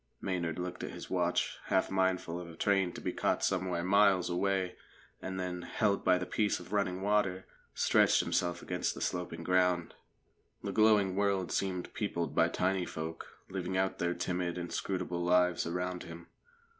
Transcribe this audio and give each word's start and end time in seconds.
Maynard 0.19 0.57
looked 0.57 0.83
at 0.83 0.89
his 0.93 1.11
watch, 1.11 1.59
half 1.65 1.91
mindful 1.91 2.39
of 2.41 2.49
a 2.49 2.55
train 2.55 2.91
to 2.93 3.01
be 3.01 3.13
caught 3.13 3.43
somewhere 3.43 3.83
miles 3.83 4.31
away, 4.31 4.75
and 5.21 5.39
then, 5.39 5.61
held 5.61 6.03
by 6.03 6.17
the 6.17 6.25
peace 6.25 6.59
of 6.59 6.73
running 6.73 7.03
water, 7.03 7.45
stretched 7.75 8.19
himself 8.19 8.63
against 8.63 8.95
the 8.95 8.99
sloping 9.01 9.43
ground. 9.43 9.93
The 10.63 10.71
glowing 10.71 11.15
world 11.15 11.51
seemed 11.51 11.93
peopled 11.93 12.33
by 12.33 12.47
tiny 12.47 12.83
folk, 12.87 13.27
living 13.47 13.77
out 13.77 13.99
their 13.99 14.15
timid, 14.15 14.57
inscrutable 14.57 15.23
lives 15.23 15.67
around 15.67 16.01
him. 16.01 16.25